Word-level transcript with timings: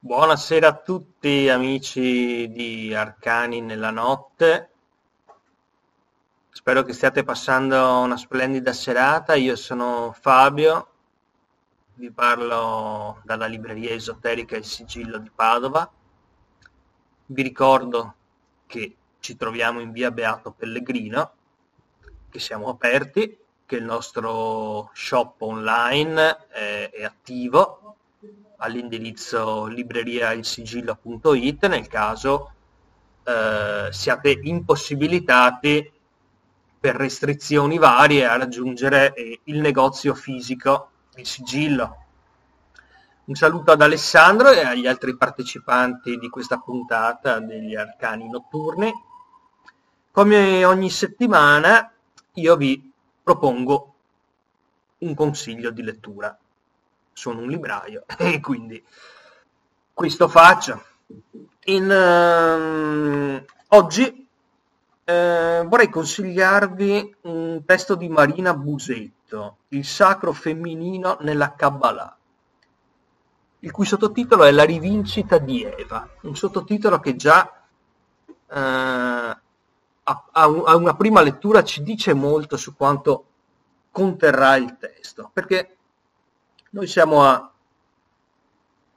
Buonasera 0.00 0.68
a 0.68 0.76
tutti 0.76 1.48
amici 1.48 2.48
di 2.52 2.94
Arcani 2.94 3.60
nella 3.60 3.90
notte. 3.90 4.70
Spero 6.50 6.84
che 6.84 6.92
stiate 6.92 7.24
passando 7.24 7.98
una 7.98 8.16
splendida 8.16 8.72
serata. 8.72 9.34
Io 9.34 9.56
sono 9.56 10.12
Fabio, 10.16 10.92
vi 11.94 12.12
parlo 12.12 13.20
dalla 13.24 13.46
libreria 13.46 13.90
esoterica 13.90 14.56
Il 14.56 14.64
Sigillo 14.64 15.18
di 15.18 15.32
Padova. 15.34 15.90
Vi 17.26 17.42
ricordo 17.42 18.14
che 18.66 18.96
ci 19.18 19.36
troviamo 19.36 19.80
in 19.80 19.90
via 19.90 20.12
Beato 20.12 20.52
Pellegrino, 20.52 21.32
che 22.30 22.38
siamo 22.38 22.68
aperti, 22.68 23.36
che 23.66 23.76
il 23.76 23.84
nostro 23.84 24.92
shop 24.94 25.42
online 25.42 26.46
è, 26.50 26.90
è 26.92 27.02
attivo 27.02 27.87
all'indirizzo 28.58 29.66
libreriailsigillo.it 29.66 31.66
nel 31.66 31.86
caso 31.86 32.52
eh, 33.24 33.88
siate 33.90 34.40
impossibilitati 34.42 35.92
per 36.80 36.96
restrizioni 36.96 37.78
varie 37.78 38.24
a 38.24 38.36
raggiungere 38.36 39.12
eh, 39.14 39.40
il 39.44 39.60
negozio 39.60 40.14
fisico, 40.14 40.90
il 41.16 41.26
sigillo. 41.26 42.04
Un 43.24 43.34
saluto 43.34 43.72
ad 43.72 43.82
Alessandro 43.82 44.50
e 44.50 44.60
agli 44.60 44.86
altri 44.86 45.16
partecipanti 45.16 46.16
di 46.16 46.30
questa 46.30 46.58
puntata 46.58 47.40
degli 47.40 47.74
Arcani 47.74 48.30
Notturni. 48.30 48.90
Come 50.10 50.64
ogni 50.64 50.88
settimana 50.88 51.92
io 52.34 52.56
vi 52.56 52.90
propongo 53.22 53.94
un 54.98 55.14
consiglio 55.14 55.70
di 55.70 55.82
lettura 55.82 56.36
sono 57.18 57.40
un 57.40 57.48
libraio 57.48 58.04
e 58.16 58.38
quindi 58.40 58.82
questo 59.92 60.28
faccio. 60.28 60.84
In, 61.64 61.90
uh, 61.90 63.44
oggi 63.76 64.28
uh, 65.04 65.66
vorrei 65.66 65.88
consigliarvi 65.88 67.16
un 67.22 67.62
testo 67.66 67.96
di 67.96 68.08
Marina 68.08 68.54
Busetto, 68.54 69.56
Il 69.68 69.84
sacro 69.84 70.32
femminino 70.32 71.18
nella 71.20 71.54
Kabbalah, 71.54 72.16
il 73.60 73.70
cui 73.72 73.84
sottotitolo 73.84 74.44
è 74.44 74.52
La 74.52 74.64
rivincita 74.64 75.38
di 75.38 75.64
Eva, 75.64 76.08
un 76.22 76.36
sottotitolo 76.36 77.00
che 77.00 77.16
già 77.16 77.52
uh, 78.46 78.54
a, 78.54 80.24
a 80.32 80.76
una 80.76 80.94
prima 80.94 81.20
lettura 81.22 81.64
ci 81.64 81.82
dice 81.82 82.14
molto 82.14 82.56
su 82.56 82.76
quanto 82.76 83.24
conterrà 83.90 84.54
il 84.56 84.76
testo, 84.78 85.30
perché 85.32 85.77
noi 86.70 86.86
siamo 86.86 87.24
a 87.24 87.52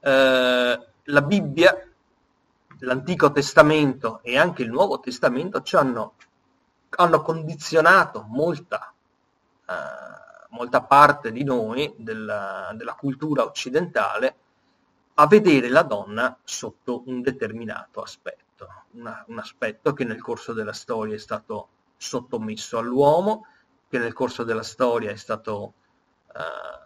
eh, 0.01 0.87
la 1.03 1.21
Bibbia, 1.21 1.89
l'Antico 2.79 3.31
Testamento 3.31 4.19
e 4.23 4.37
anche 4.37 4.63
il 4.63 4.69
Nuovo 4.69 4.99
Testamento 4.99 5.61
ci 5.61 5.75
hanno, 5.75 6.15
hanno 6.89 7.21
condizionato 7.21 8.25
molta, 8.27 8.93
eh, 9.67 9.73
molta 10.49 10.81
parte 10.81 11.31
di 11.31 11.43
noi, 11.43 11.93
della, 11.97 12.71
della 12.75 12.95
cultura 12.95 13.43
occidentale, 13.43 14.35
a 15.15 15.27
vedere 15.27 15.69
la 15.69 15.83
donna 15.83 16.37
sotto 16.43 17.03
un 17.05 17.21
determinato 17.21 18.01
aspetto, 18.01 18.67
una, 18.91 19.23
un 19.27 19.37
aspetto 19.37 19.93
che 19.93 20.03
nel 20.03 20.21
corso 20.21 20.53
della 20.53 20.73
storia 20.73 21.15
è 21.15 21.19
stato 21.19 21.69
sottomesso 21.97 22.77
all'uomo, 22.77 23.45
che 23.87 23.99
nel 23.99 24.13
corso 24.13 24.43
della 24.43 24.63
storia 24.63 25.11
è 25.11 25.15
stato 25.17 25.73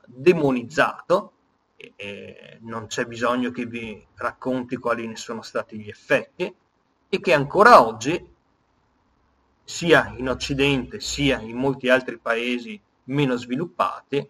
demonizzato 0.05 1.31
e, 1.75 1.93
e 1.95 2.57
non 2.61 2.87
c'è 2.87 3.05
bisogno 3.05 3.51
che 3.51 3.65
vi 3.65 4.05
racconti 4.15 4.77
quali 4.77 5.07
ne 5.07 5.15
sono 5.15 5.41
stati 5.41 5.79
gli 5.79 5.89
effetti 5.89 6.53
e 7.07 7.19
che 7.19 7.33
ancora 7.33 7.85
oggi 7.85 8.33
sia 9.63 10.13
in 10.17 10.29
Occidente 10.29 10.99
sia 10.99 11.39
in 11.39 11.57
molti 11.57 11.89
altri 11.89 12.17
paesi 12.17 12.79
meno 13.05 13.35
sviluppati 13.35 14.29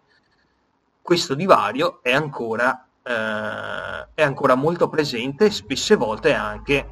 questo 1.06 1.36
divario 1.36 2.02
è 2.02 2.12
ancora, 2.12 2.84
eh, 3.00 4.08
è 4.12 4.22
ancora 4.22 4.56
molto 4.56 4.88
presente 4.88 5.44
e 5.44 5.50
spesse 5.52 5.94
volte 5.94 6.34
anche 6.34 6.90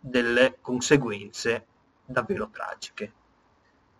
delle 0.00 0.56
conseguenze 0.62 1.66
davvero 2.02 2.48
tragiche. 2.50 3.12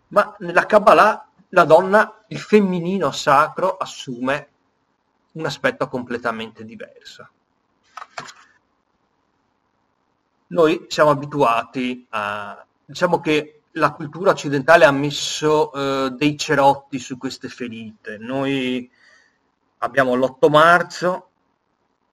Ma 0.09 0.35
nella 0.39 0.65
Kabbalah 0.65 1.32
la 1.55 1.65
donna, 1.65 2.25
il 2.29 2.39
femminino 2.39 3.11
sacro, 3.11 3.77
assume 3.77 4.49
un 5.33 5.47
aspetto 5.47 5.89
completamente 5.89 6.65
diverso. 6.65 7.29
Noi 10.49 10.87
siamo 10.89 11.11
abituati 11.11 12.07
a... 12.11 12.65
diciamo 12.85 13.21
che 13.21 13.63
la 13.73 13.93
cultura 13.93 14.31
occidentale 14.31 14.85
ha 14.85 14.91
messo 14.91 15.73
eh, 15.73 16.11
dei 16.11 16.37
cerotti 16.37 16.99
su 16.99 17.17
queste 17.17 17.49
ferite. 17.49 18.19
Noi 18.19 18.91
abbiamo 19.79 20.15
l'8 20.15 20.51
marzo, 20.51 21.31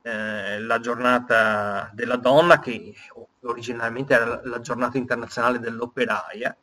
eh, 0.01 0.59
la 0.59 0.79
giornata 0.79 1.89
della 1.93 2.15
donna, 2.15 2.59
che 2.59 2.93
originalmente 3.41 4.13
era 4.13 4.41
la 4.43 4.59
giornata 4.61 4.97
internazionale 4.97 5.59
dell'operaia, 5.59 6.55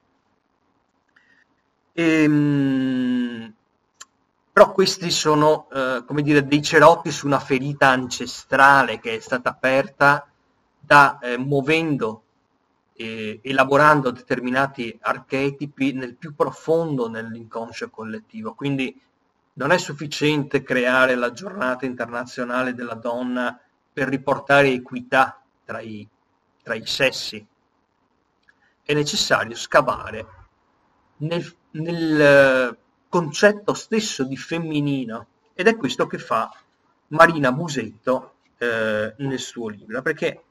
Ehm, 1.98 3.54
però 4.52 4.72
questi 4.72 5.10
sono, 5.10 5.66
eh, 5.72 6.04
come 6.06 6.20
dire, 6.20 6.46
dei 6.46 6.60
cerotti 6.62 7.10
su 7.10 7.26
una 7.26 7.40
ferita 7.40 7.88
ancestrale 7.88 9.00
che 9.00 9.16
è 9.16 9.20
stata 9.20 9.48
aperta 9.48 10.28
da 10.78 11.18
eh, 11.20 11.38
muovendo 11.38 12.22
e 12.92 13.40
elaborando 13.42 14.10
determinati 14.10 14.96
archetipi 15.00 15.92
nel 15.92 16.16
più 16.16 16.34
profondo 16.34 17.08
nell'inconscio 17.08 17.88
collettivo. 17.88 18.52
Quindi 18.54 18.98
non 19.54 19.70
è 19.70 19.78
sufficiente 19.78 20.62
creare 20.62 21.14
la 21.14 21.32
giornata 21.32 21.86
internazionale 21.86 22.74
della 22.74 22.94
donna 22.94 23.58
per 23.90 24.08
riportare 24.08 24.68
equità 24.68 25.40
tra 25.64 25.80
i, 25.80 26.06
tra 26.62 26.74
i 26.74 26.84
sessi. 26.84 27.46
È 28.82 28.92
necessario 28.92 29.56
scavare 29.56 30.26
nel, 31.18 31.54
nel 31.76 32.20
eh, 32.20 32.76
concetto 33.08 33.74
stesso 33.74 34.24
di 34.24 34.36
femminino 34.36 35.26
ed 35.54 35.66
è 35.68 35.76
questo 35.76 36.06
che 36.06 36.18
fa 36.18 36.50
Marina 37.08 37.52
Busetto 37.52 38.34
eh, 38.58 39.14
nel 39.18 39.38
suo 39.38 39.68
libro, 39.68 40.02
perché 40.02 40.42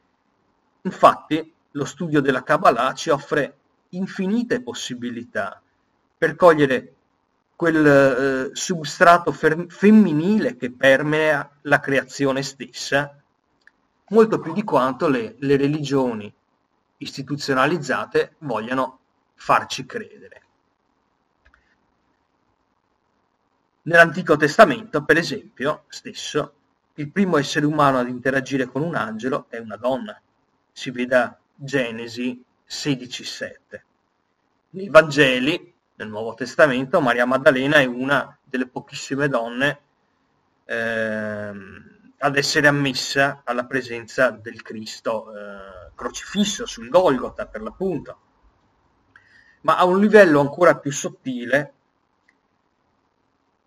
infatti 0.81 1.53
lo 1.71 1.85
studio 1.85 2.21
della 2.21 2.43
Kabbalah 2.43 2.93
ci 2.93 3.09
offre 3.09 3.57
infinite 3.89 4.61
possibilità 4.61 5.61
per 6.17 6.35
cogliere 6.35 6.93
quel 7.55 7.85
eh, 7.85 8.55
substrato 8.55 9.31
fer- 9.31 9.67
femminile 9.67 10.55
che 10.55 10.71
permea 10.71 11.49
la 11.63 11.79
creazione 11.79 12.41
stessa, 12.43 13.21
molto 14.09 14.39
più 14.39 14.53
di 14.53 14.63
quanto 14.63 15.07
le, 15.07 15.35
le 15.39 15.57
religioni 15.57 16.33
istituzionalizzate 16.97 18.35
vogliano 18.39 18.99
farci 19.35 19.85
credere. 19.85 20.44
Nell'Antico 23.87 24.35
Testamento, 24.35 25.03
per 25.03 25.17
esempio, 25.17 25.83
stesso, 25.89 26.53
il 26.95 27.11
primo 27.11 27.37
essere 27.37 27.67
umano 27.67 27.99
ad 27.99 28.07
interagire 28.07 28.65
con 28.65 28.81
un 28.81 28.95
angelo 28.95 29.45
è 29.47 29.59
una 29.59 29.75
donna. 29.75 30.19
Si 30.71 30.89
veda 30.89 31.39
Genesi 31.53 32.43
16,7. 32.67 33.81
Nei 34.71 34.89
Vangeli, 34.89 35.71
nel 35.97 36.07
Nuovo 36.07 36.33
Testamento, 36.33 36.99
Maria 36.99 37.25
Maddalena 37.25 37.77
è 37.77 37.85
una 37.85 38.35
delle 38.43 38.65
pochissime 38.65 39.27
donne 39.27 39.79
ehm, 40.65 42.11
ad 42.17 42.37
essere 42.37 42.67
ammessa 42.67 43.41
alla 43.43 43.65
presenza 43.65 44.31
del 44.31 44.63
Cristo 44.63 45.31
eh, 45.31 45.91
crocifisso 45.93 46.65
sul 46.65 46.89
Golgota, 46.89 47.45
per 47.45 47.61
l'appunto. 47.61 48.19
Ma 49.61 49.77
a 49.77 49.85
un 49.85 49.99
livello 49.99 50.39
ancora 50.39 50.75
più 50.75 50.91
sottile, 50.91 51.74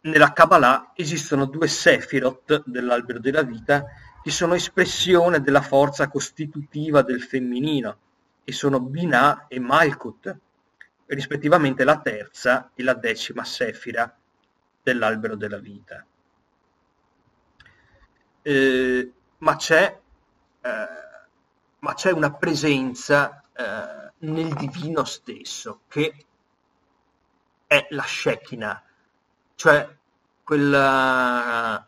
nella 0.09 0.33
Kabbalah 0.33 0.93
esistono 0.95 1.45
due 1.45 1.69
Sefirot 1.69 2.63
dell'albero 2.67 3.19
della 3.19 3.43
vita 3.43 3.85
che 4.23 4.31
sono 4.31 4.55
espressione 4.55 5.41
della 5.41 5.63
forza 5.63 6.09
costitutiva 6.09 7.03
del 7.03 7.23
femminino 7.23 7.99
e 8.45 8.53
sono 8.53 8.81
Binah 8.81 9.47
e 9.49 9.61
Malkut, 9.61 10.37
rispettivamente 11.07 11.85
la 11.85 12.01
terza 12.01 12.71
e 12.75 12.83
la 12.83 12.95
decima 12.95 13.45
Sefira 13.45 14.15
dell'albero 14.83 15.37
della 15.37 15.59
vita. 15.59 16.05
Eh, 18.43 19.13
ma, 19.39 19.57
c'è, 19.57 19.99
eh, 20.63 20.89
ma 21.79 21.95
c'è 21.95 22.13
una 22.13 22.33
presenza 22.33 23.45
eh, 23.55 24.13
nel 24.19 24.53
divino 24.55 25.05
stesso 25.05 25.83
che 25.89 26.27
è 27.67 27.87
la 27.91 28.05
Shekinah, 28.05 28.83
cioè 29.55 29.97
quella, 30.49 31.87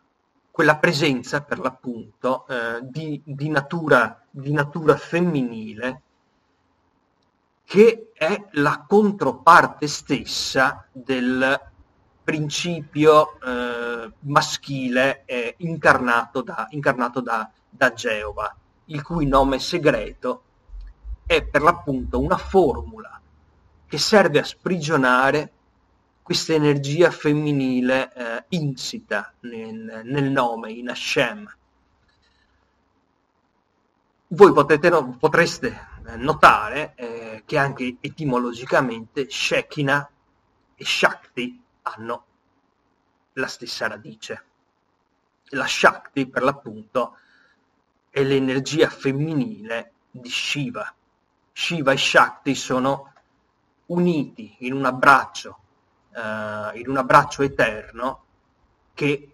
quella 0.51 0.77
presenza 0.77 1.41
per 1.41 1.61
l'appunto 1.61 2.47
eh, 2.47 2.81
di, 2.83 3.19
di, 3.25 3.49
natura, 3.49 4.23
di 4.29 4.53
natura 4.53 4.99
femminile 4.99 6.03
che 7.65 8.11
è 8.13 8.49
la 8.53 8.85
controparte 8.87 9.87
stessa 9.87 10.87
del 10.93 11.59
principio 12.23 13.41
eh, 13.41 14.13
maschile 14.19 15.23
eh, 15.25 15.55
incarnato, 15.61 16.43
da, 16.43 16.67
incarnato 16.69 17.21
da, 17.23 17.51
da 17.67 17.95
Geova, 17.95 18.55
il 18.87 19.03
cui 19.03 19.25
nome 19.25 19.59
segreto 19.59 20.43
è 21.25 21.43
per 21.43 21.63
l'appunto 21.63 22.21
una 22.21 22.37
formula 22.37 23.19
che 23.87 23.97
serve 23.97 24.39
a 24.39 24.45
sprigionare 24.45 25.53
questa 26.31 26.53
energia 26.53 27.11
femminile 27.11 28.13
eh, 28.15 28.45
insita 28.51 29.33
nel, 29.41 30.03
nel, 30.05 30.31
nome, 30.31 30.71
in 30.71 30.89
Hashem. 30.89 31.57
Voi 34.29 34.53
potete, 34.53 34.91
potreste 35.19 35.89
eh, 36.07 36.15
notare 36.15 36.95
eh, 36.95 37.43
che 37.45 37.59
anche 37.59 37.97
etimologicamente 37.99 39.29
Shekinah 39.29 40.09
e 40.77 40.85
Shakti 40.85 41.61
hanno 41.83 42.25
la 43.33 43.49
stessa 43.49 43.89
radice. 43.89 44.45
La 45.47 45.67
Shakti, 45.67 46.29
per 46.29 46.45
l'appunto, 46.45 47.17
è 48.09 48.23
l'energia 48.23 48.89
femminile 48.89 49.95
di 50.13 50.31
Shiva. 50.31 50.95
Shiva 51.51 51.91
e 51.91 51.97
Shakti 51.97 52.55
sono 52.55 53.13
uniti 53.87 54.55
in 54.61 54.75
un 54.75 54.85
abbraccio, 54.85 55.60
eh, 56.15 56.79
in 56.79 56.89
un 56.89 56.97
abbraccio 56.97 57.43
eterno 57.43 58.25
che 58.95 59.31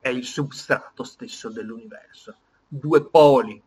è 0.00 0.08
il 0.08 0.24
substrato 0.24 1.04
stesso 1.04 1.50
dell'universo. 1.50 2.36
Due 2.66 3.04
poli 3.04 3.60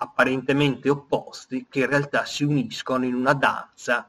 apparentemente 0.00 0.88
opposti 0.88 1.66
che 1.68 1.80
in 1.80 1.86
realtà 1.86 2.24
si 2.24 2.44
uniscono 2.44 3.04
in 3.04 3.14
una 3.14 3.32
danza, 3.32 4.08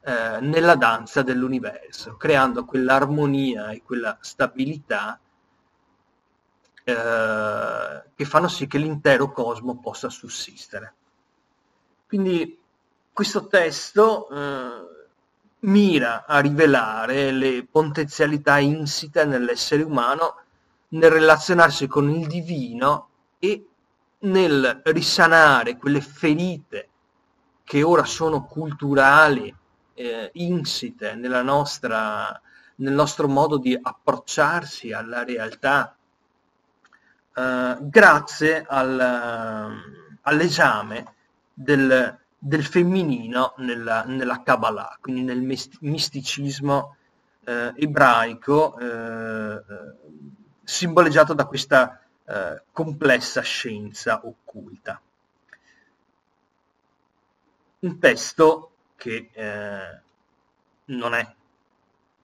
eh, 0.00 0.40
nella 0.40 0.76
danza 0.76 1.22
dell'universo, 1.22 2.16
creando 2.16 2.64
quell'armonia 2.64 3.70
e 3.70 3.82
quella 3.82 4.16
stabilità 4.20 5.18
eh, 6.84 8.02
che 8.14 8.24
fanno 8.24 8.48
sì 8.48 8.66
che 8.66 8.78
l'intero 8.78 9.32
cosmo 9.32 9.78
possa 9.80 10.08
sussistere. 10.08 10.94
Quindi 12.06 12.58
questo 13.12 13.48
testo 13.48 14.28
eh, 14.30 14.97
mira 15.60 16.24
a 16.26 16.38
rivelare 16.40 17.30
le 17.32 17.66
potenzialità 17.66 18.58
insite 18.58 19.24
nell'essere 19.24 19.82
umano 19.82 20.42
nel 20.88 21.10
relazionarsi 21.10 21.86
con 21.86 22.08
il 22.10 22.26
divino 22.26 23.08
e 23.38 23.66
nel 24.20 24.80
risanare 24.84 25.76
quelle 25.76 26.00
ferite 26.00 26.88
che 27.64 27.82
ora 27.82 28.04
sono 28.04 28.44
culturali, 28.44 29.54
eh, 29.94 30.30
insite 30.34 31.14
nella 31.14 31.42
nostra, 31.42 32.40
nel 32.76 32.94
nostro 32.94 33.28
modo 33.28 33.58
di 33.58 33.78
approcciarsi 33.80 34.92
alla 34.92 35.22
realtà, 35.22 35.94
eh, 37.34 37.76
grazie 37.80 38.64
al, 38.66 39.80
all'esame 40.22 41.14
del, 41.52 42.18
del 42.38 42.64
femminino 42.64 43.54
nella, 43.58 44.04
nella 44.04 44.42
Kabbalah, 44.42 44.96
quindi 45.00 45.22
nel 45.22 45.40
misticismo 45.80 46.96
eh, 47.44 47.72
ebraico 47.76 48.78
eh, 48.78 49.62
simboleggiato 50.62 51.34
da 51.34 51.46
questa 51.46 52.00
eh, 52.24 52.62
complessa 52.70 53.40
scienza 53.40 54.20
occulta. 54.24 55.00
Un 57.80 57.98
testo 57.98 58.70
che 58.96 59.30
eh, 59.32 60.00
non 60.86 61.14
è 61.14 61.34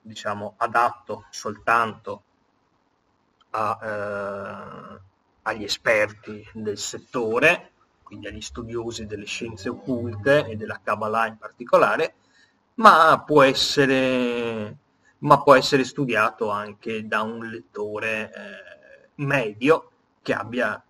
diciamo, 0.01 0.55
adatto 0.59 1.27
soltanto 1.31 2.23
a, 3.51 3.79
eh, 3.83 5.01
agli 5.43 5.65
esperti 5.65 6.47
del 6.53 6.77
settore, 6.79 7.73
quindi 8.15 8.29
agli 8.29 8.41
studiosi 8.41 9.07
delle 9.07 9.25
scienze 9.25 9.69
occulte 9.69 10.47
e 10.47 10.57
della 10.57 10.81
Kabbalah 10.83 11.27
in 11.27 11.37
particolare, 11.37 12.15
ma 12.75 13.23
può 13.27 13.43
essere, 13.43 14.77
ma 15.19 15.43
può 15.43 15.55
essere 15.55 15.83
studiato 15.83 16.49
anche 16.49 17.09
da 17.09 17.23
un 17.23 17.45
lettore 17.49 18.31
eh, 18.33 19.09
medio 19.17 19.91
che 20.23 20.33
abbia 20.33 20.81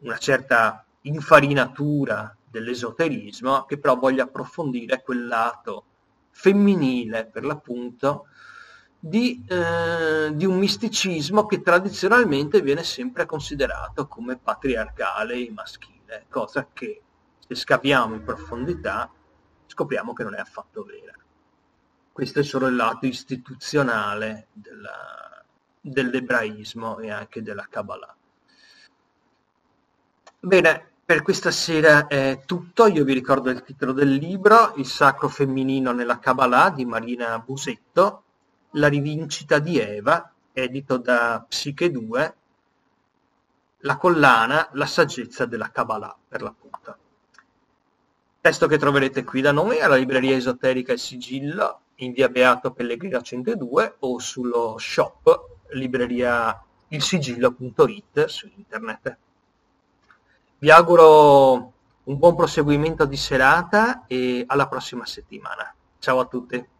una 0.00 0.18
certa 0.18 0.84
infarinatura 1.02 2.34
dell'esoterismo, 2.48 3.64
che 3.64 3.78
però 3.78 3.96
voglia 3.96 4.22
approfondire 4.22 5.02
quel 5.02 5.26
lato 5.26 5.84
femminile, 6.30 7.26
per 7.26 7.44
l'appunto, 7.44 8.26
di, 9.00 9.44
eh, 9.48 10.30
di, 10.32 10.44
un 10.44 10.58
misticismo 10.58 11.46
che 11.46 11.60
tradizionalmente 11.60 12.62
viene 12.62 12.84
sempre 12.84 13.26
considerato 13.26 14.06
come 14.06 14.36
patriarcale 14.36 15.34
e 15.34 15.50
maschile, 15.52 15.97
cosa 16.28 16.68
che 16.72 17.02
se 17.46 17.54
scaviamo 17.54 18.14
in 18.14 18.22
profondità 18.22 19.10
scopriamo 19.66 20.12
che 20.12 20.22
non 20.24 20.34
è 20.34 20.38
affatto 20.38 20.82
vera. 20.84 21.12
Questo 22.12 22.40
è 22.40 22.42
solo 22.42 22.66
il 22.66 22.76
lato 22.76 23.06
istituzionale 23.06 24.48
della, 24.52 25.44
dell'ebraismo 25.80 26.98
e 26.98 27.10
anche 27.10 27.42
della 27.42 27.66
Kabbalah. 27.70 28.16
Bene, 30.40 30.90
per 31.04 31.22
questa 31.22 31.50
sera 31.50 32.06
è 32.06 32.42
tutto. 32.44 32.86
Io 32.86 33.04
vi 33.04 33.12
ricordo 33.12 33.50
il 33.50 33.62
titolo 33.62 33.92
del 33.92 34.10
libro, 34.10 34.74
Il 34.76 34.86
sacro 34.86 35.28
femminino 35.28 35.92
nella 35.92 36.18
Kabbalah 36.18 36.70
di 36.70 36.84
Marina 36.84 37.38
Busetto, 37.38 38.22
La 38.72 38.88
rivincita 38.88 39.58
di 39.58 39.78
Eva, 39.78 40.30
edito 40.52 40.96
da 40.98 41.44
Psiche 41.48 41.90
2, 41.90 42.36
la 43.82 43.96
collana 43.96 44.68
La 44.72 44.86
saggezza 44.86 45.46
della 45.46 45.70
Kabbalah, 45.70 46.16
per 46.26 46.42
l'appunto. 46.42 46.96
Testo 48.40 48.66
che 48.66 48.78
troverete 48.78 49.24
qui 49.24 49.40
da 49.40 49.52
noi 49.52 49.80
alla 49.80 49.96
libreria 49.96 50.36
esoterica 50.36 50.92
Il 50.92 50.98
Sigillo, 50.98 51.80
in 51.96 52.12
via 52.12 52.28
Beato 52.28 52.72
Pellegrino 52.72 53.20
102 53.20 53.96
o 54.00 54.18
sullo 54.18 54.76
shop 54.78 55.46
libreria 55.70 56.62
ilsigillo.it 56.88 58.24
su 58.26 58.50
internet. 58.56 59.16
Vi 60.58 60.70
auguro 60.70 61.72
un 62.04 62.18
buon 62.18 62.34
proseguimento 62.36 63.04
di 63.04 63.16
serata 63.16 64.06
e 64.06 64.44
alla 64.46 64.66
prossima 64.66 65.04
settimana. 65.04 65.74
Ciao 65.98 66.20
a 66.20 66.26
tutti. 66.26 66.77